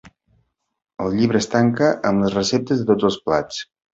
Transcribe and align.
El 1.03 1.11
llibre 1.19 1.41
es 1.43 1.49
tanca 1.51 1.91
amb 2.11 2.25
les 2.25 2.35
receptes 2.39 2.81
de 2.83 2.89
tots 2.93 3.09
els 3.13 3.21
plats. 3.29 3.63